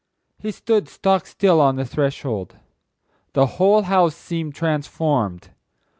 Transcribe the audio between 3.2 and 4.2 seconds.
The whole house